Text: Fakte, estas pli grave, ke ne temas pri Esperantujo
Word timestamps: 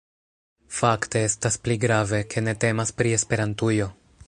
Fakte, 0.77 1.21
estas 1.27 1.59
pli 1.67 1.77
grave, 1.85 2.23
ke 2.35 2.43
ne 2.47 2.57
temas 2.65 2.95
pri 3.03 3.15
Esperantujo 3.21 3.93